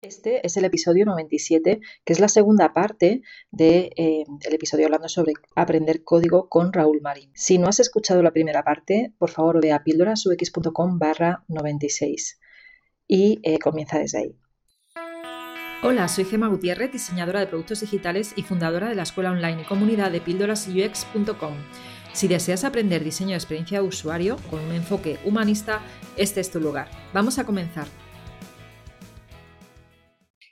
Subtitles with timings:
[0.00, 5.08] Este es el episodio 97, que es la segunda parte del de, eh, episodio hablando
[5.08, 7.32] sobre aprender código con Raúl Marín.
[7.34, 12.38] Si no has escuchado la primera parte, por favor ve a píldorasux.com barra 96
[13.08, 14.38] y eh, comienza desde ahí.
[15.82, 19.64] Hola, soy Gema Gutiérrez, diseñadora de productos digitales y fundadora de la escuela online y
[19.64, 21.54] comunidad de píldorasux.com.
[22.12, 25.80] Si deseas aprender diseño de experiencia de usuario con un enfoque humanista,
[26.16, 26.88] este es tu lugar.
[27.12, 27.88] Vamos a comenzar.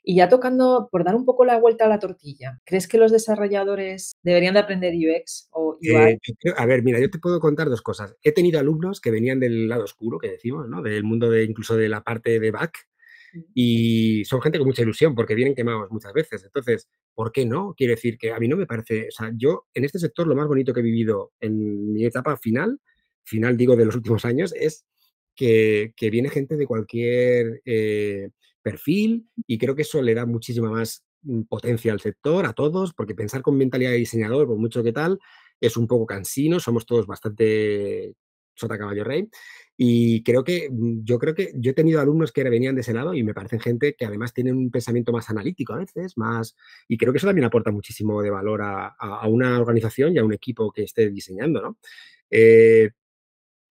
[0.08, 3.10] Y ya tocando, por dar un poco la vuelta a la tortilla, ¿crees que los
[3.10, 5.88] desarrolladores deberían de aprender UX o UI?
[5.96, 6.18] Eh,
[6.56, 8.14] a ver, mira, yo te puedo contar dos cosas.
[8.22, 10.80] He tenido alumnos que venían del lado oscuro, que decimos, ¿no?
[10.80, 12.86] Del mundo de incluso de la parte de back,
[13.34, 13.40] mm.
[13.52, 16.44] y son gente con mucha ilusión porque vienen quemados muchas veces.
[16.44, 17.74] Entonces, ¿por qué no?
[17.76, 20.36] Quiere decir que a mí no me parece, o sea, yo en este sector lo
[20.36, 22.78] más bonito que he vivido en mi etapa final,
[23.24, 24.86] final digo de los últimos años, es
[25.34, 28.30] que, viene gente de cualquier eh,
[28.66, 32.92] perfil y creo que eso le da muchísima más mm, potencia al sector, a todos,
[32.94, 35.20] porque pensar con mentalidad de diseñador, por mucho que tal,
[35.60, 38.14] es un poco cansino, somos todos bastante
[38.56, 39.28] sota caballo rey.
[39.76, 42.92] Y creo que, mm, yo creo que yo he tenido alumnos que venían de ese
[42.92, 46.56] lado y me parecen gente que además tienen un pensamiento más analítico a veces, más,
[46.88, 48.96] y creo que eso también aporta muchísimo de valor a,
[49.28, 51.78] una organización y a un equipo que esté diseñando, ¿no?
[52.30, 52.90] Eh,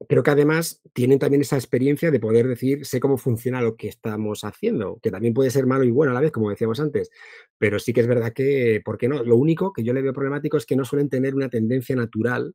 [0.09, 3.89] creo que además tienen también esa experiencia de poder decir, sé cómo funciona lo que
[3.89, 7.11] estamos haciendo, que también puede ser malo y bueno a la vez, como decíamos antes,
[7.59, 9.23] pero sí que es verdad que, ¿por qué no?
[9.23, 12.55] Lo único que yo le veo problemático es que no suelen tener una tendencia natural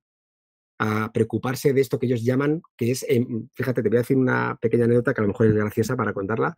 [0.80, 4.18] a preocuparse de esto que ellos llaman, que es, em, fíjate, te voy a decir
[4.18, 6.56] una pequeña anécdota que a lo mejor es graciosa para contarla,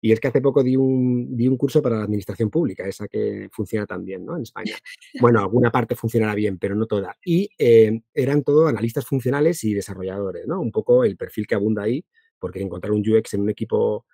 [0.00, 3.06] y es que hace poco di un, di un curso para la administración pública, esa
[3.06, 4.36] que funciona tan bien ¿no?
[4.36, 4.76] en España.
[5.20, 7.16] Bueno, alguna parte funcionará bien, pero no toda.
[7.24, 10.60] Y eh, eran todo analistas funcionales y desarrolladores, ¿no?
[10.60, 12.04] Un poco el perfil que abunda ahí,
[12.38, 14.06] porque encontrar un UX en un equipo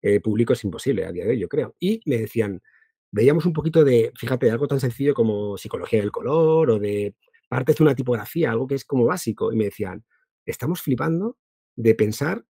[0.00, 1.74] eh, público es imposible a día de hoy, yo creo.
[1.78, 2.62] Y me decían,
[3.10, 7.14] veíamos un poquito de, fíjate, de algo tan sencillo como psicología del color o de
[7.48, 9.52] partes de una tipografía, algo que es como básico.
[9.52, 10.04] Y me decían,
[10.46, 11.36] estamos flipando
[11.76, 12.44] de pensar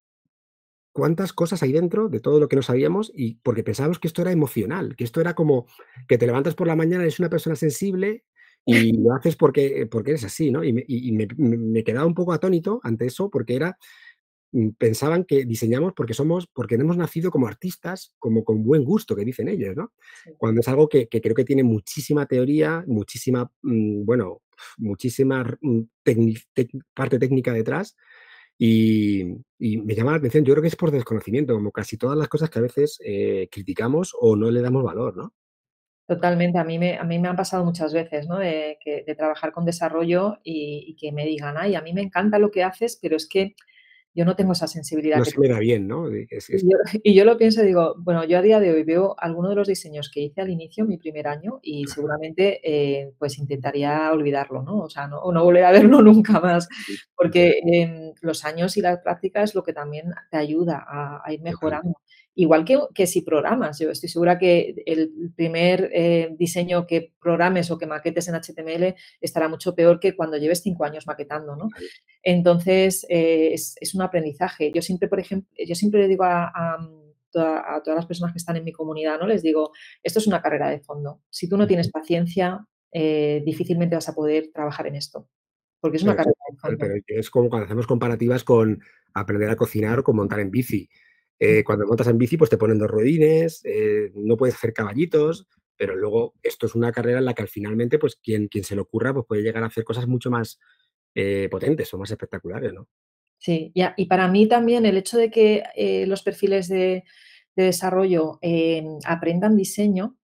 [0.94, 4.22] cuántas cosas hay dentro de todo lo que no sabíamos y porque pensábamos que esto
[4.22, 5.66] era emocional, que esto era como
[6.06, 8.24] que te levantas por la mañana, eres una persona sensible
[8.64, 10.62] y lo haces porque, porque eres así, ¿no?
[10.62, 13.76] Y, me, quedaba un poco atónito ante eso porque era,
[14.52, 19.16] mm, pensaban que diseñamos porque somos, porque hemos nacido como artistas, como con buen gusto,
[19.16, 19.92] que dicen ellos, ¿no?
[20.38, 24.42] Cuando es algo que, creo que tiene muchísima teoría, muchísima, mm, bueno,
[24.78, 25.80] muchísima mm,
[26.94, 27.96] parte técnica detrás
[28.58, 29.24] y,
[29.58, 32.50] me llama la atención, yo creo que es por desconocimiento, como casi todas las cosas
[32.50, 35.32] que a veces eh, criticamos o no le damos valor, ¿no?
[36.06, 38.38] Totalmente, a mí me, a mí me han pasado muchas veces, ¿no?
[38.38, 42.02] De, que, de trabajar con desarrollo y, y, que me digan, ay, a mí me
[42.02, 43.54] encanta lo que haces, pero es que
[44.14, 45.18] yo no tengo esa sensibilidad.
[45.18, 46.08] No se me da bien, ¿no?
[47.02, 49.56] Y, yo, lo pienso y digo, bueno, yo a día de hoy veo algunos de
[49.56, 54.62] los diseños que hice al inicio, mi primer año, y seguramente eh, pues intentaría olvidarlo,
[54.62, 54.78] ¿no?
[54.78, 56.68] O sea, no, o no volver a verlo nunca más,
[57.16, 57.60] porque
[58.20, 61.94] los años y la práctica es lo que también te ayuda a ir mejorando.
[62.36, 67.78] Igual que, si programas, yo estoy segura que el primer eh, diseño que programes o
[67.78, 71.68] que maquetes en HTML estará mucho peor que cuando lleves cinco años maquetando, ¿no?
[72.24, 74.72] Entonces, eh, es, un aprendizaje.
[74.74, 76.76] Yo siempre, por ejemplo, yo siempre le digo a,
[77.30, 79.26] todas las personas que están en mi comunidad, ¿no?
[79.26, 79.70] Les digo,
[80.02, 81.20] esto es una carrera de fondo.
[81.30, 85.28] Si tú no tienes paciencia, eh, difícilmente vas a poder trabajar en esto.
[85.80, 86.76] Porque es una carrera de fondo.
[86.78, 88.80] Pero es como cuando hacemos comparativas con
[89.14, 90.88] aprender a cocinar o con montar en bici.
[91.38, 95.46] Eh, cuando montas en bici, pues te ponen dos ruedines, eh, no puedes hacer caballitos,
[95.76, 98.74] pero luego esto es una carrera en la que al finalmente, pues quien, quien se
[98.74, 100.60] le ocurra, pues puede llegar a hacer cosas mucho más
[101.14, 102.88] eh, potentes o más espectaculares, ¿no?
[103.38, 103.92] Sí, ya.
[103.96, 107.04] y para mí también el hecho de que los perfiles de,
[107.56, 108.40] desarrollo
[109.04, 110.16] aprendan diseño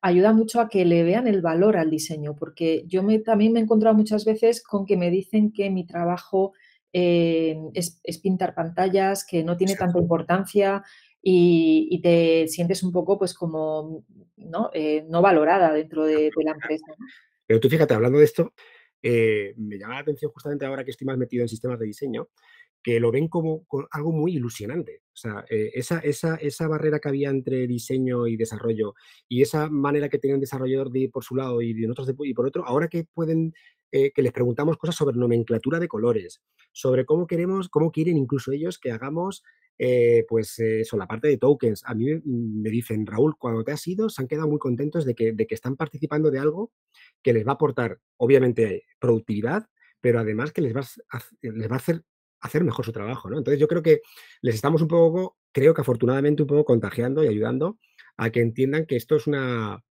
[0.00, 3.60] ayuda mucho a que le vean el valor al diseño, porque yo me, también me
[3.60, 6.52] he encontrado muchas veces con que me dicen que mi trabajo
[6.92, 10.82] eh, es, pintar pantallas, que no tiene tanta importancia
[11.22, 14.04] y, te sientes un poco pues como
[14.36, 16.86] no, eh, valorada dentro de, la empresa.
[17.46, 18.54] Pero tú fíjate, hablando de esto,
[19.02, 22.28] eh, me llama la atención justamente ahora que estoy más metido en sistemas de diseño,
[22.82, 25.02] que lo ven como, algo muy ilusionante.
[25.12, 28.94] O sea, esa, esa, esa, barrera que había entre diseño y desarrollo
[29.28, 32.06] y esa manera que tenía un desarrollador de ir por su lado y de nosotros
[32.06, 33.52] de, y por otro, ahora que pueden
[33.92, 36.42] eh, que les preguntamos cosas sobre nomenclatura de colores,
[36.72, 39.42] sobre cómo queremos, cómo quieren incluso ellos que hagamos,
[39.78, 41.82] eh, pues eso, la parte de tokens.
[41.84, 45.14] A mí me dicen, Raúl, cuando te has ido, se han quedado muy contentos de
[45.14, 46.72] que, de que están participando de algo
[47.22, 49.66] que les va a aportar, obviamente, productividad,
[50.00, 52.02] pero además que les va a, les va a hacer
[52.40, 53.38] hacer mejor su trabajo, ¿no?
[53.38, 54.00] Entonces yo creo que
[54.42, 57.78] les estamos un poco, creo que afortunadamente un poco contagiando y ayudando
[58.16, 59.82] a que entiendan que esto es una,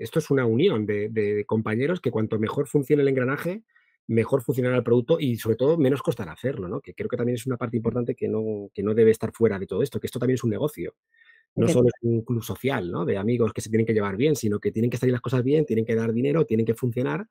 [0.00, 3.62] esto es una unión de, compañeros que cuanto mejor funcione el engranaje,
[4.06, 6.80] mejor funcionará el producto y sobre todo menos costará hacerlo, ¿no?
[6.80, 9.58] Que creo que también es una parte importante que no, que no debe estar fuera
[9.58, 10.94] de todo esto, que esto también es un negocio.
[11.54, 13.04] No solo es un club social, ¿no?
[13.04, 15.42] De amigos que se tienen que llevar bien, sino que tienen que salir las cosas
[15.42, 17.26] bien, tienen que dar dinero, tienen que funcionar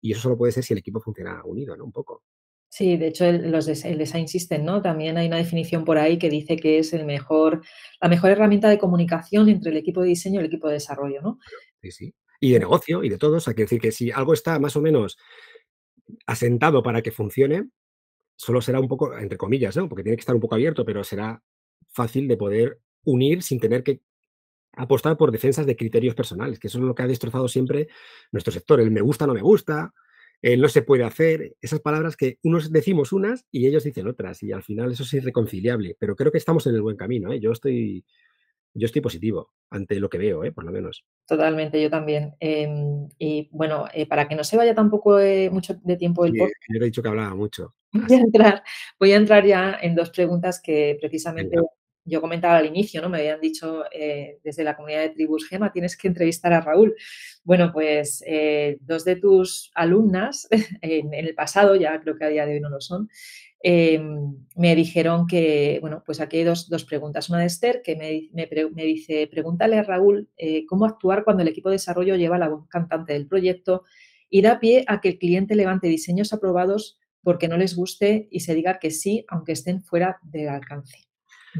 [0.00, 1.84] y eso solo puede ser si el equipo funciona unido, ¿no?
[1.84, 2.22] Un poco.
[2.68, 4.80] Sí, de hecho, el, los el design system, ¿no?
[4.80, 7.62] También hay una definición por ahí que dice que es el mejor,
[8.00, 11.20] la mejor herramienta de comunicación entre el equipo de diseño y el equipo de desarrollo,
[11.20, 11.38] ¿no?
[11.82, 12.14] Sí, sí.
[12.40, 13.36] Y de negocio y de todo.
[13.36, 15.18] O sea, decir que si algo está más o menos
[16.26, 17.68] asentado para que funcione,
[18.36, 19.88] solo será un poco, entre comillas, ¿no?
[19.88, 21.42] Porque tiene que estar un poco abierto, pero será
[21.90, 24.00] fácil de poder unir sin tener que
[24.74, 27.88] apostar por defensas de criterios personales, que eso es lo que ha destrozado siempre
[28.30, 28.80] nuestro sector.
[28.80, 29.92] El me gusta, no me gusta,
[30.40, 34.42] eh, no se puede hacer, esas palabras que unos decimos unas y ellos dicen otras,
[34.42, 37.38] y al final eso es irreconciliable, pero creo que estamos en el buen camino, ¿eh?
[37.38, 38.04] yo, estoy,
[38.74, 40.52] yo estoy positivo ante lo que veo, ¿eh?
[40.52, 41.04] por lo menos.
[41.26, 42.34] Totalmente, yo también.
[42.40, 45.18] Em, y bueno, para que no se vaya tampoco
[45.50, 47.74] mucho de tiempo el sí, Yo he dicho que hablaba mucho.
[47.92, 48.62] Voy a, entrar,
[48.98, 51.58] voy a entrar ya en dos preguntas que precisamente
[52.04, 53.08] yo comentaba al inicio, ¿no?
[53.08, 56.96] Me habían dicho eh, desde la comunidad de Tribus Gema, tienes que entrevistar a Raúl.
[57.44, 60.48] Bueno, pues eh, dos de tus alumnas
[60.80, 63.08] en, el pasado, ya creo que a día de hoy no lo son,
[63.62, 67.28] em, me dijeron que, bueno, pues aquí hay dos, preguntas.
[67.30, 71.48] Una de Esther que me, me, dice, pregúntale a Raúl eh, cómo actuar cuando el
[71.48, 73.84] equipo de desarrollo lleva la voz cantante del proyecto
[74.28, 78.40] y da pie a que el cliente levante diseños aprobados porque no les guste y
[78.40, 80.96] se diga que sí, aunque estén fuera del alcance.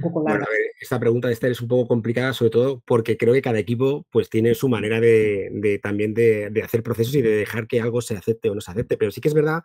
[0.00, 3.34] Bueno, a ver, esta pregunta de Esther es un poco complicada, sobre todo porque creo
[3.34, 7.66] que cada equipo pues tiene su manera de, también de, hacer procesos y de dejar
[7.66, 8.96] que algo se acepte o no se acepte.
[8.96, 9.62] Pero sí que es verdad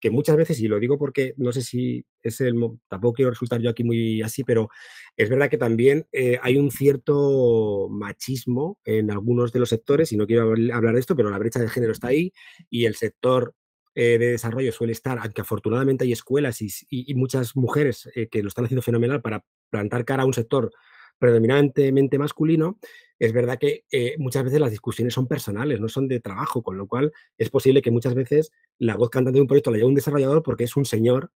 [0.00, 2.54] que muchas veces, y lo digo porque no sé si es el,
[2.88, 4.70] tampoco quiero resultar yo aquí muy así, pero
[5.16, 10.16] es verdad que también eh, hay un cierto machismo en algunos de los sectores, y
[10.16, 10.42] no quiero
[10.72, 12.32] hablar de esto, pero la brecha de género está ahí
[12.70, 13.54] y el sector
[13.94, 18.48] eh, de desarrollo suele estar, aunque afortunadamente hay escuelas y, muchas mujeres eh, que lo
[18.48, 20.70] están haciendo fenomenal para plantar cara a un sector
[21.18, 22.78] predominantemente masculino,
[23.20, 26.76] es verdad que eh, muchas veces las discusiones son personales, no son de trabajo, con
[26.76, 29.88] lo cual es posible que muchas veces la voz cantante de un proyecto la lleve
[29.88, 31.30] un desarrollador porque es un señor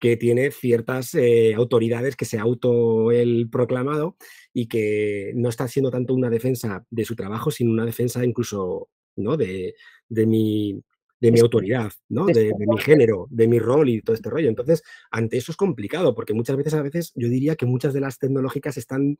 [0.00, 1.16] que tiene ciertas
[1.54, 4.16] autoridades que se ha auto el proclamado
[4.52, 8.88] y que no está haciendo tanto una defensa de su trabajo, sino una defensa incluso
[9.16, 9.36] ¿no?
[9.36, 9.74] de,
[10.08, 10.82] de, mi,
[11.20, 12.26] de mi autoridad, ¿no?
[12.26, 14.48] De, mi género, de mi rol y todo este rollo.
[14.48, 18.00] Entonces, ante eso es complicado, porque muchas veces, a veces, yo diría que muchas de
[18.00, 19.18] las tecnológicas están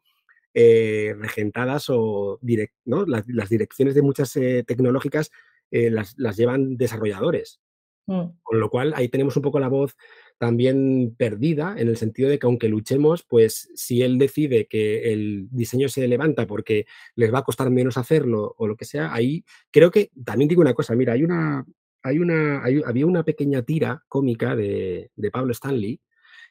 [0.55, 3.07] eh, regentadas o direct, ¿no?
[3.07, 5.31] las, direcciones de muchas eh, tecnológicas
[5.71, 7.61] eh, las, llevan desarrolladores.
[8.07, 8.25] Mm.
[8.43, 9.97] Con lo cual, ahí tenemos un poco la voz
[10.39, 15.47] también perdida, en el sentido de que aunque luchemos, pues si él decide que el
[15.51, 16.85] diseño se levanta porque
[17.15, 20.61] les va a costar menos hacerlo o lo que sea, ahí creo que también digo
[20.61, 21.65] una cosa, mira, hay una,
[22.03, 26.01] hay una, había una pequeña tira cómica de, Pablo Stanley,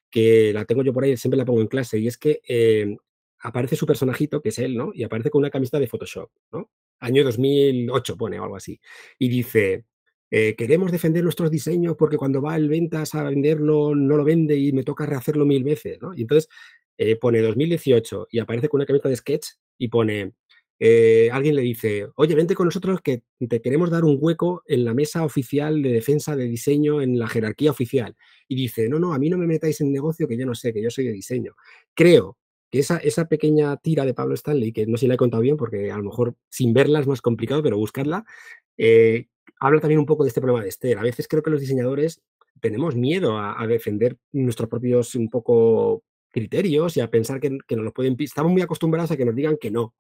[0.10, 2.96] que la tengo yo por ahí, siempre la pongo en clase, y es que eh,
[3.42, 4.92] aparece su personajito, que es él, ¿no?
[4.94, 6.70] Y aparece con una camiseta de Photoshop, ¿no?
[7.00, 8.80] Año 2008 pone o algo así.
[9.18, 9.86] Y dice,
[10.30, 14.56] eh, queremos defender nuestros diseños porque cuando va el ventas a venderlo no lo vende
[14.56, 16.14] y me toca rehacerlo mil veces, ¿no?
[16.16, 16.50] Y entonces
[16.98, 19.48] eh, pone 2018 y aparece con una camiseta de sketch
[19.78, 20.34] y pone
[20.84, 24.84] eh, alguien le dice, oye, vente con nosotros que te queremos dar un hueco en
[24.84, 28.16] la mesa oficial de defensa de diseño en la jerarquía oficial.
[28.48, 30.74] Y dice, no, no, a mí no me metáis en negocio que yo no sé,
[30.74, 31.54] que yo soy de diseño.
[31.94, 32.40] Creo
[32.72, 35.44] que esa, esa pequeña tira de Pablo Stanley, que no sé si la he contado
[35.44, 38.26] bien porque a lo mejor sin verla es más complicado, pero buscarla,
[38.78, 39.28] eh,
[39.60, 40.98] habla también un poco de este problema de Esther.
[40.98, 42.22] A veces creo que los diseñadores
[42.62, 47.86] tenemos miedo a, defender nuestros propios un poco criterios y a pensar que, que nos
[47.86, 48.16] lo pueden...
[48.20, 49.94] Estamos muy acostumbrados a que nos digan que no,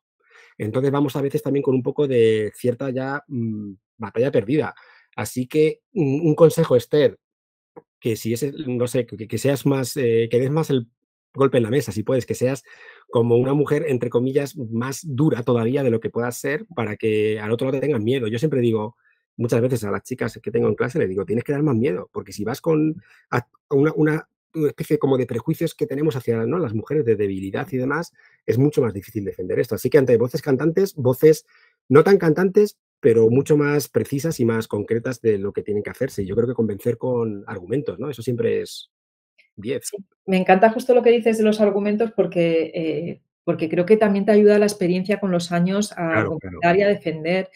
[0.57, 4.75] entonces vamos a veces también con un poco de cierta ya mm, batalla perdida.
[5.15, 7.17] Así que un, consejo, Esther,
[7.99, 10.87] que si es, no sé, que, seas más, eh, que des más el
[11.33, 12.63] golpe en la mesa, si puedes, que seas
[13.09, 17.39] como una mujer, entre comillas, más dura todavía de lo que puedas ser para que
[17.39, 18.27] al otro lado te tengan miedo.
[18.27, 18.95] Yo siempre digo,
[19.37, 21.75] muchas veces a las chicas que tengo en clase, les digo, tienes que dar más
[21.75, 23.01] miedo, porque si vas con
[23.69, 24.27] una, una
[24.67, 26.59] especie como de prejuicios que tenemos hacia ¿no?
[26.59, 28.13] las mujeres de debilidad y demás,
[28.45, 29.75] es mucho más difícil defender esto.
[29.75, 31.45] Así que ante voces cantantes, voces
[31.89, 35.89] no tan cantantes, pero mucho más precisas y más concretas de lo que tienen que
[35.89, 36.25] hacerse.
[36.25, 38.09] Yo creo que convencer con argumentos, ¿no?
[38.09, 38.91] Eso siempre es
[39.57, 39.81] 10.
[40.25, 44.25] me encanta justo lo que dices de los argumentos porque, eh, porque creo que también
[44.25, 47.49] te ayuda la experiencia con los años a argumentar y a defender.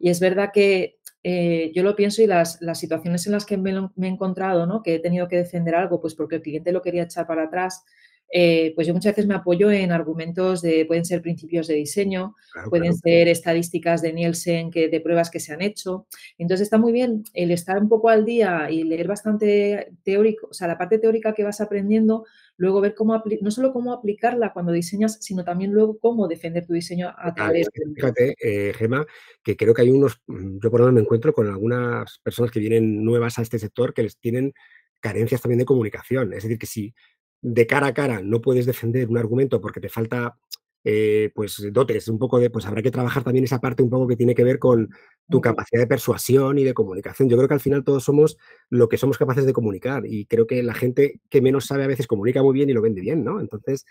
[0.00, 3.70] Y es verdad que eh, yo lo pienso y las, situaciones en las que me,
[3.70, 4.82] he encontrado, ¿no?
[4.82, 7.84] que he tenido que defender algo, pues porque el cliente lo quería echar para atrás,
[8.30, 12.34] eh, pues yo muchas veces me apoyo en argumentos de, pueden ser principios de diseño,
[12.52, 13.00] Claro, pueden claro.
[13.02, 16.06] ser estadísticas de Nielsen que, de pruebas que se han hecho.
[16.36, 20.54] Entonces está muy bien el estar un poco al día y leer bastante teórico, o
[20.54, 24.72] sea, la parte teórica que vas aprendiendo, luego ver cómo, no solo cómo aplicarla cuando
[24.72, 27.94] diseñas, sino también luego cómo defender tu diseño a través de...
[27.94, 29.06] fíjate, eh, Gemma,
[29.42, 32.50] que creo que hay unos, mm, yo por lo menos me encuentro con algunas personas
[32.50, 34.52] que vienen nuevas a este sector que les tienen
[35.00, 36.32] carencias también de comunicación.
[36.32, 36.94] Es decir, que si
[37.40, 40.36] de cara a cara no puedes defender un argumento porque te falta
[40.84, 44.06] eh, pues dotes, un poco de, pues habrá que trabajar también esa parte un poco
[44.06, 44.88] que tiene que ver con
[45.28, 47.28] tu capacidad de persuasión y de comunicación.
[47.28, 48.38] Yo creo que al final todos somos
[48.70, 51.88] lo que somos capaces de comunicar y creo que la gente que menos sabe a
[51.88, 53.40] veces comunica muy bien y lo vende bien, ¿no?
[53.40, 53.84] Entonces,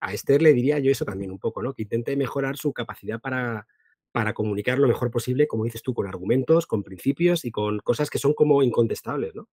[0.00, 1.74] a Esther le diría yo eso también un poco, ¿no?
[1.74, 3.66] Que intente mejorar su capacidad para,
[4.12, 8.10] para comunicar lo mejor posible, como dices tú, con argumentos, con principios y con cosas
[8.10, 9.48] que son como incontestables, ¿no?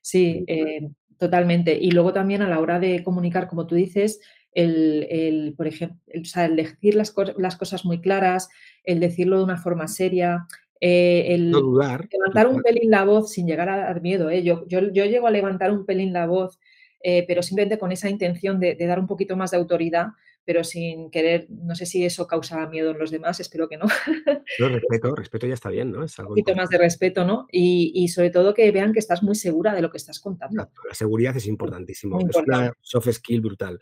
[0.00, 1.78] Sí, eh, totalmente.
[1.80, 4.20] Y luego también a la hora de comunicar, como tú dices,
[4.52, 8.48] el, el por ejemplo, el, o sea, el decir las, las, cosas muy claras,
[8.84, 10.46] el decirlo de una forma seria,
[10.80, 12.08] eh, el no dudar.
[12.10, 14.30] levantar un pelín la voz sin llegar a dar miedo.
[14.30, 14.42] ¿eh?
[14.42, 16.58] Yo, yo, yo, llego a levantar un pelín la voz,
[17.02, 20.08] eh, pero simplemente con esa intención de, de, dar un poquito más de autoridad,
[20.44, 23.86] pero sin querer, no sé si eso causa miedo en los demás, espero que no.
[24.58, 26.04] No, respeto, respeto ya está bien, ¿no?
[26.04, 26.62] Es un algo poquito importante.
[26.62, 27.46] más de respeto, ¿no?
[27.50, 30.70] Y, y, sobre todo que vean que estás muy segura de lo que estás contando.
[30.88, 32.18] La seguridad es importantísimo.
[32.20, 33.78] Es una soft skill brutal.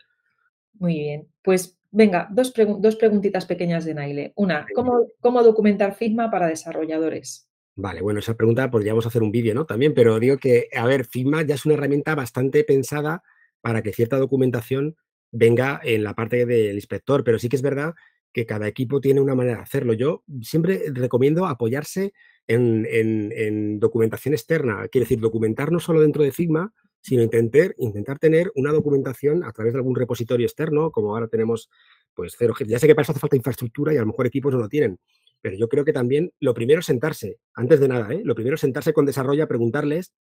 [0.73, 1.27] Muy bien.
[1.41, 4.33] Pues venga, dos, pregu dos preguntitas pequeñas de Naile.
[4.35, 7.49] Una, ¿cómo, ¿cómo documentar Figma para desarrolladores?
[7.75, 9.65] Vale, bueno, esa pregunta podríamos hacer un vídeo, ¿no?
[9.65, 13.23] También, pero digo que, a ver, Figma ya es una herramienta bastante pensada
[13.61, 14.95] para que cierta documentación
[15.33, 17.93] venga en la parte del inspector, pero sí que es verdad
[18.31, 19.93] que cada equipo tiene una manera de hacerlo.
[19.93, 22.13] Yo siempre recomiendo apoyarse
[22.47, 26.71] en, en, en documentación externa, quiere decir, documentar no solo dentro de Figma,
[27.01, 31.69] sino intentar, intentar tener una documentación a través de algún repositorio externo, como ahora tenemos,
[32.13, 32.53] pues, cero.
[32.65, 34.69] Ya sé que para eso hace falta infraestructura y a lo mejor equipos no lo
[34.69, 34.99] tienen,
[35.41, 38.21] pero yo creo que también lo primero es sentarse, antes de nada, ¿eh?
[38.23, 40.13] lo primero es sentarse con desarrollo a preguntarles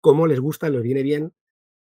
[0.00, 1.34] cómo les gusta, les viene bien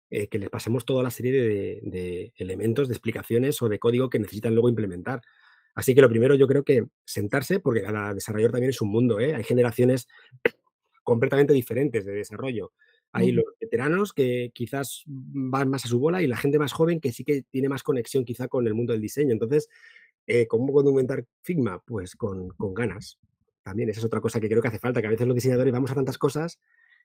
[0.09, 4.09] eh, que les pasemos toda la serie de, de, elementos, de explicaciones o de código
[4.09, 5.21] que necesitan luego implementar.
[5.75, 9.19] Así que lo primero yo creo que sentarse, porque cada desarrollador también es un mundo,
[9.19, 9.35] ¿eh?
[9.35, 10.07] hay generaciones
[11.03, 12.71] completamente diferentes de desarrollo.
[13.11, 16.99] Hay los veteranos que quizás van más a su bola y la gente más joven
[16.99, 19.31] que sí que tiene más conexión quizá con el mundo del diseño.
[19.31, 19.69] Entonces,
[20.27, 21.81] eh, ¿cómo documentar Figma?
[21.85, 23.17] Pues con, con, ganas.
[23.63, 25.73] También esa es otra cosa que creo que hace falta, que a veces los diseñadores
[25.73, 26.59] vamos a tantas cosas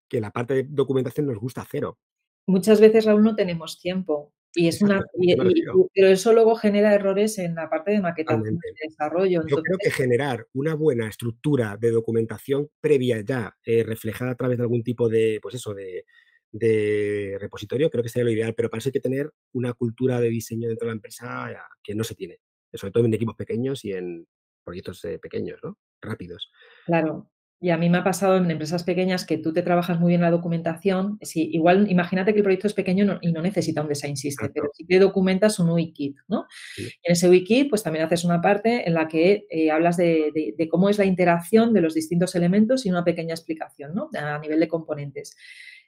[0.08, 1.98] que la parte de documentación nos gusta cero.
[2.46, 4.32] Muchas veces, Raúl, no tenemos tiempo.
[4.54, 8.56] Y es una, y, y, pero eso luego genera errores en la parte de maquetación
[8.56, 9.42] y desarrollo.
[9.46, 14.58] Yo creo que generar una buena estructura de documentación previa ya, eh, reflejada a través
[14.58, 16.04] de algún tipo de, pues eso, de,
[16.50, 20.20] de, repositorio, creo que sería lo ideal, pero para eso hay que tener una cultura
[20.20, 22.38] de diseño dentro de la empresa que no se tiene,
[22.74, 24.26] sobre todo en equipos pequeños y en
[24.64, 25.78] proyectos eh, pequeños, ¿no?
[26.00, 26.52] Rápidos.
[26.84, 27.31] Claro.
[27.62, 30.20] Y a mí me ha pasado en empresas pequeñas que tú te trabajas muy bien
[30.20, 31.16] la documentación.
[31.22, 34.52] Sí, igual, imagínate que el proyecto es pequeño y no necesita un design system, Exacto.
[34.54, 36.46] pero sí que documentas un wiki, ¿no?
[36.74, 36.82] Sí.
[36.82, 40.32] Y en ese wiki, pues también haces una parte en la que eh, hablas de,
[40.34, 44.10] de, de, cómo es la interacción de los distintos elementos y una pequeña explicación, ¿no?
[44.12, 45.36] A nivel de componentes.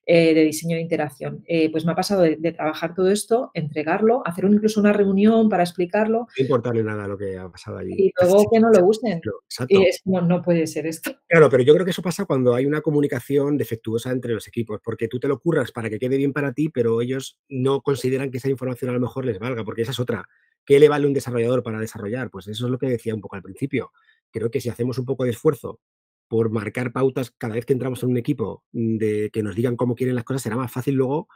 [0.06, 1.42] Eh, de diseño de interacción.
[1.46, 4.92] Eh, pues me ha pasado de, de, trabajar todo esto, entregarlo, hacer un, incluso una
[4.92, 6.26] reunión para explicarlo.
[6.36, 7.94] No importarle nada lo que ha pasado allí.
[7.96, 9.22] Y luego que no lo usen.
[9.48, 9.80] Exacto.
[9.80, 11.16] Y es no puede ser esto.
[11.26, 14.78] Claro, pero yo creo que eso pasa cuando hay una comunicación defectuosa entre los equipos,
[14.84, 18.30] porque tú te lo curras para que quede bien para ti, pero ellos no consideran
[18.30, 20.28] que esa información a lo mejor les valga, porque esa es otra.
[20.66, 22.30] ¿Qué le vale un desarrollador para desarrollar?
[22.30, 23.92] Pues eso es lo que decía un poco al principio.
[24.30, 25.80] Creo que si hacemos un poco de esfuerzo
[26.28, 29.76] por marcar pautas cada vez que entramos en un equipo, mm, de que nos digan
[29.76, 31.28] cómo quieren las cosas, será más fácil luego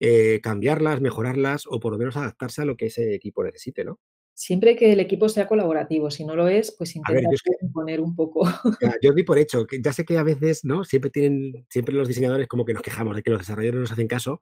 [0.00, 3.98] eh, cambiarlas, mejorarlas o por lo menos adaptarse a lo que ese equipo necesite, ¿no?
[4.32, 8.00] Siempre que el equipo sea colaborativo, si no lo es, pues intenta es que imponer
[8.00, 8.44] un poco.
[8.80, 10.84] ya, yo di por hecho, que ya sé que a veces, ¿no?
[10.84, 13.92] Siempre tienen, siempre los diseñadores como que nos quejamos de que los desarrolladores no nos
[13.92, 14.40] hacen caso,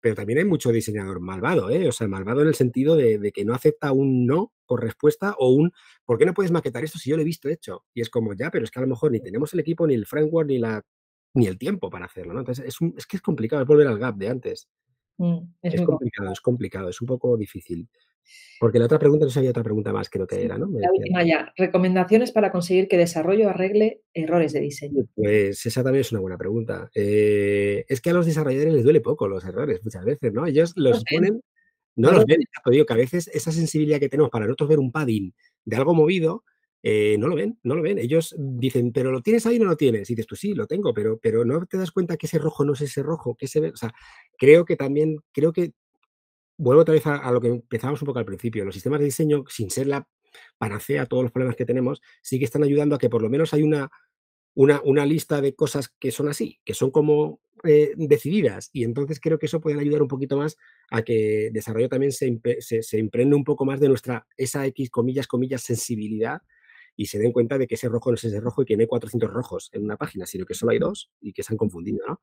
[0.00, 1.86] pero también hay mucho diseñador malvado, ¿eh?
[1.86, 5.34] O sea, malvado en el sentido de, de, que no acepta un no por respuesta
[5.38, 5.72] o un
[6.04, 7.84] ¿por qué no puedes maquetar esto si yo lo he visto hecho?
[7.94, 9.94] Y es como, ya, pero es que a lo mejor ni tenemos el equipo, ni
[9.94, 10.84] el framework, ni la
[11.36, 12.40] ni el tiempo para hacerlo, ¿no?
[12.40, 14.68] Entonces, es, un, es que es complicado, es volver al gap de antes.
[15.18, 17.88] Mm, es, complicado, es complicado, es un poco difícil.
[18.58, 20.66] Porque la otra pregunta, no sé, había otra pregunta más, creo que Sí, era, ¿no?
[20.66, 21.52] Me la última ya.
[21.56, 25.04] Recomendaciones para conseguir que desarrollo arregle errores de diseño.
[25.14, 26.90] Pues esa también es una buena pregunta.
[26.94, 30.46] Eh, es que a los desarrolladores les duele poco los errores muchas veces, ¿no?
[30.46, 31.40] Ellos los ponen,
[31.96, 34.78] no los ven, exacto, digo que a veces esa sensibilidad que tenemos para nosotros ver
[34.78, 35.34] un padding
[35.64, 36.44] de algo movido,
[36.82, 37.98] eh, no lo ven, no lo ven.
[37.98, 40.08] Ellos dicen, pero lo tienes ahí o no lo tienes.
[40.08, 42.64] Y dices tú, sí, lo tengo, pero, pero no te das cuenta que ese rojo
[42.64, 43.70] no es ese rojo, que ese, ve-".
[43.70, 43.92] o sea,
[44.38, 45.72] creo que también, creo que
[46.58, 48.64] vuelvo otra vez a, lo que empezamos un poco al principio.
[48.64, 50.06] Los sistemas de diseño, sin ser la
[50.58, 53.30] panacea a todos los problemas que tenemos, sí que están ayudando a que por lo
[53.30, 53.90] menos hay una,
[54.56, 58.70] una, una lista de cosas que son así, que son como eh, decididas.
[58.72, 60.56] Y entonces creo que eso puede ayudar un poquito más
[60.90, 64.90] a que desarrollo también se, se, se impregne un poco más de nuestra, esa X,
[64.90, 66.40] comillas, comillas, sensibilidad
[66.96, 68.80] y se den cuenta de que ese rojo no es ese rojo y que no
[68.80, 71.58] hay 400 rojos en una página, sino que solo hay dos y que se han
[71.58, 72.20] confundido, ¿no?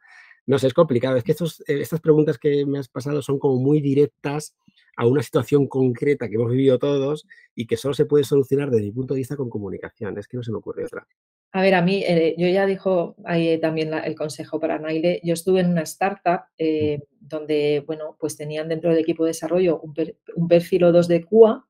[0.47, 1.15] No sé, es complicado.
[1.15, 4.55] Es que estos, eh, estas preguntas que me has pasado son como muy directas
[4.97, 7.25] a una situación concreta que hemos vivido todos
[7.55, 10.17] y que solo se puede solucionar desde mi punto de vista con comunicación.
[10.17, 11.07] Es que no se me ocurre otra.
[11.53, 15.21] A ver, a mí, eh, yo ya dijo ahí también el consejo para Naile.
[15.23, 19.79] Yo estuve en una startup eh, donde, bueno, pues tenían dentro del equipo de desarrollo
[19.79, 19.93] un,
[20.35, 21.63] un perfil o dos de QA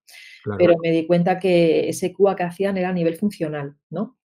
[0.57, 4.17] pero me di cuenta que ese QA que hacían era a nivel funcional, ¿no?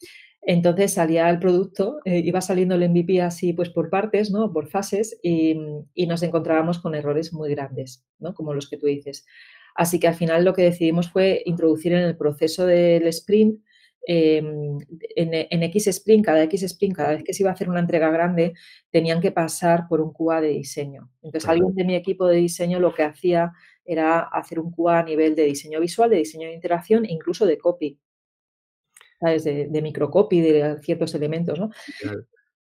[0.43, 4.53] Entonces salía el producto, eh, iba saliendo el MVP así pues por partes, ¿no?
[4.53, 5.55] Por fases y,
[6.07, 8.35] nos encontrábamos con errores muy grandes, ¿no?
[8.35, 9.27] Como los que tú dices.
[9.75, 13.61] Así que al final lo que decidimos fue introducir en el proceso del sprint,
[14.07, 14.79] em,
[15.17, 18.11] en, X sprint, cada X sprint, cada vez que se iba a hacer una entrega
[18.11, 18.55] grande,
[18.91, 21.11] tenían que pasar por un QA de diseño.
[21.23, 23.53] Entonces alguien de mi equipo de diseño lo que hacía
[23.85, 27.47] era hacer un QA a nivel de diseño visual, de diseño de interacción e incluso
[27.47, 27.99] de copy.
[29.21, 29.45] ¿Sabes?
[29.45, 31.71] De, de microcopy de ciertos elementos, ¿no?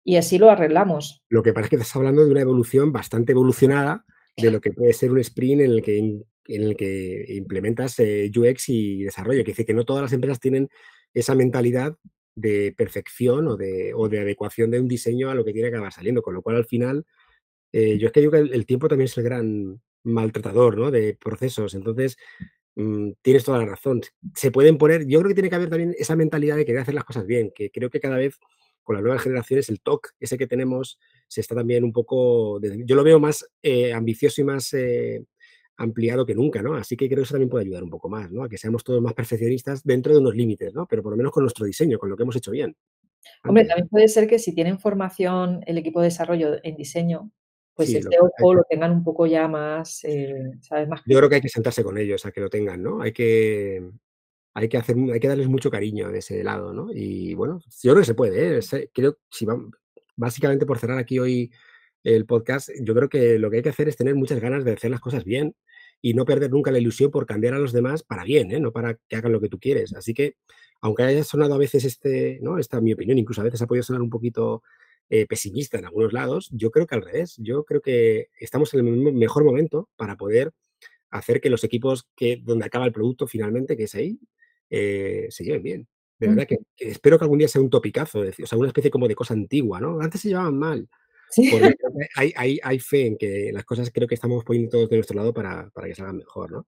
[0.04, 1.22] Y así lo arreglamos.
[1.28, 4.04] Lo que es que estás hablando de una evolución bastante evolucionada
[4.36, 6.24] de lo que puede ser un sprint en el que, en
[6.62, 10.68] el que implementas eh, UX y desarrollo, que dice que no todas las empresas tienen
[11.14, 11.96] esa mentalidad
[12.34, 15.76] de perfección o de, o de adecuación de un diseño a lo que tiene que
[15.76, 17.04] acabar saliendo, con lo cual al final,
[17.72, 20.90] eh, yo es que que el, tiempo también es el gran, maltratador ¿no?
[20.90, 21.74] de procesos.
[21.74, 22.16] Entonces,
[22.76, 24.02] mm, tienes toda la razón.
[24.34, 26.94] Se pueden poner, yo creo que tiene que haber también esa mentalidad de querer hacer
[26.94, 28.38] las cosas bien, que creo que cada vez
[28.82, 32.96] con las nuevas generaciones el TOC, ese que tenemos, se está también un poco, yo
[32.96, 35.24] lo veo más eh, ambicioso y más eh,
[35.76, 36.74] ampliado que nunca, ¿no?
[36.74, 38.44] Así que creo que eso también puede ayudar un poco más, ¿no?
[38.44, 40.86] A que seamos todos más perfeccionistas dentro de unos límites, ¿no?
[40.86, 42.76] Pero por lo menos con nuestro diseño, con lo que hemos hecho bien.
[43.44, 47.30] Hombre, también puede ser que si tienen formación el equipo de desarrollo en diseño,
[47.74, 50.88] pues este ojo lo tengan un poco ya más, eh, ¿sabes?
[50.88, 53.00] Más Yo creo que hay que sentarse con ellos a que lo tengan, ¿no?
[53.00, 53.82] Hay que,
[54.54, 56.88] hay que, hacer, hay que darles mucho cariño de ese lado, ¿no?
[56.92, 58.90] Y bueno, yo creo que se puede, ¿eh?
[58.92, 59.46] Creo, si
[60.16, 61.50] básicamente por cerrar aquí hoy
[62.04, 64.72] el podcast, yo creo que lo que hay que hacer es tener muchas ganas de
[64.72, 65.54] hacer las cosas bien
[66.00, 68.60] y no perder nunca la ilusión por cambiar a los demás para bien, ¿eh?
[68.60, 69.94] No para que hagan lo que tú quieres.
[69.94, 70.36] Así que,
[70.80, 72.58] aunque haya sonado a veces este, ¿no?
[72.58, 74.62] Esta mi opinión, incluso a veces ha podido sonar un poquito
[75.10, 77.36] eh, pesimista en algunos lados, yo creo que al revés.
[77.38, 80.52] Yo creo que estamos en el mejor momento para poder
[81.10, 84.18] hacer que los equipos que donde acaba el producto finalmente, que es ahí,
[84.70, 85.88] eh, se lleven bien.
[86.18, 89.08] De verdad que, espero que algún día sea un topicazo, o sea, una especie como
[89.08, 90.00] de cosa antigua, ¿no?
[90.00, 90.88] Antes se llevaban mal.
[92.16, 95.16] hay, hay, hay, fe en que las cosas creo que estamos poniendo todos de nuestro
[95.16, 96.66] lado para, para que salgan mejor, ¿no?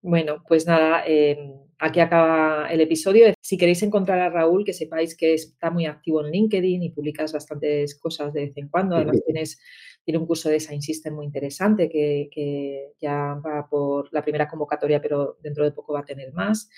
[0.00, 3.32] Bueno, pues nada, em, aquí acaba el episodio.
[3.40, 7.32] Si queréis encontrar a Raúl, que sepáis que está muy activo en LinkedIn y publicas
[7.32, 8.96] bastantes cosas de vez en cuando.
[8.96, 9.60] Además, tienes,
[10.04, 14.48] tiene un curso de Design System muy interesante que, que, ya va por la primera
[14.48, 16.68] convocatoria, pero dentro de poco va a tener más.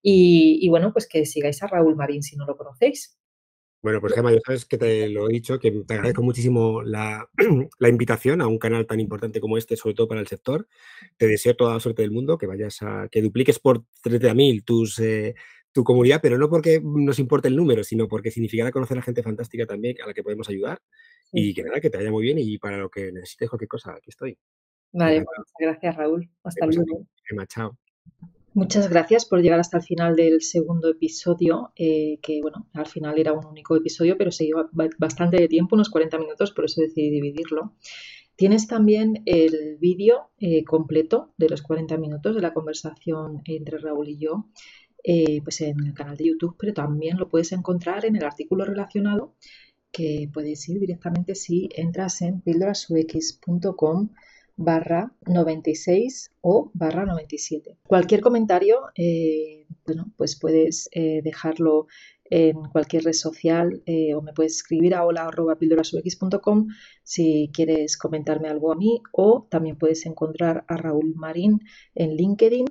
[0.00, 3.21] Y, y bueno, pues que sigáis a Raúl Marín si no lo conocéis.
[3.82, 7.28] Bueno, pues Gemma, ya sabes que te lo he dicho, que te agradezco muchísimo la,
[7.80, 10.68] invitación a un canal tan importante como este, sobre todo para el sector.
[11.16, 15.00] Te deseo toda la suerte del mundo, que vayas a, que dupliques por 30.000 tus,
[15.00, 15.34] eh,
[15.72, 19.22] tu comunidad, pero no porque nos importe el número, sino porque significará conocer a gente
[19.22, 20.80] fantástica también a la que podemos ayudar.
[21.32, 23.92] Y que nada, que te vaya muy bien y para lo que necesites cualquier cosa,
[23.92, 24.38] aquí estoy.
[24.92, 26.30] Vale, pues muchas gracias Raúl.
[26.44, 27.06] Hasta luego.
[27.24, 27.78] Gemma, chao.
[28.54, 33.18] Muchas gracias por llegar hasta el final del segundo episodio, eh, que bueno, al final
[33.18, 36.82] era un único episodio, pero se lleva bastante de tiempo, unos 40 minutos, por eso
[36.82, 37.72] decidí dividirlo.
[38.36, 44.08] Tienes también el vídeo eh, completo de los 40 minutos de la conversación entre Raúl
[44.10, 44.50] y yo,
[45.02, 48.66] eh, pues en el canal de YouTube, pero también lo puedes encontrar en el artículo
[48.66, 49.34] relacionado,
[49.90, 54.10] que puedes ir directamente si entras en pildorasux.com
[54.56, 57.78] barra 96 o barra 97.
[57.86, 61.86] Cualquier comentario, eh, bueno, pues puedes eh, dejarlo
[62.24, 66.68] en cualquier red social eh, o me puedes escribir a hola.pildorasux.com
[67.02, 71.60] si quieres comentarme algo a mí o también puedes encontrar a Raúl Marín
[71.94, 72.66] en LinkedIn.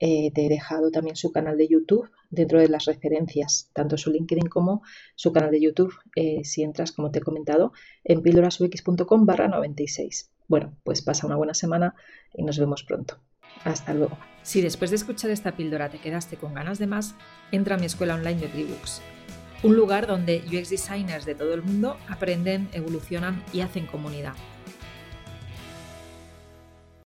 [0.00, 4.48] te he dejado también su canal de YouTube dentro de las referencias, tanto su LinkedIn
[4.48, 4.82] como
[5.14, 5.94] su canal de YouTube,
[6.42, 10.33] si entras, como te he comentado, en pildorasux.com barra 96.
[10.48, 11.94] Bueno, pues pasa una buena semana
[12.34, 13.18] y nos vemos pronto.
[13.64, 14.18] Hasta luego.
[14.42, 17.14] Si después de escuchar esta píldora te quedaste con ganas de más,
[17.50, 19.00] entra a mi escuela online de Tribooks,
[19.62, 24.34] un lugar donde UX designers de todo el mundo aprenden, evolucionan y hacen comunidad.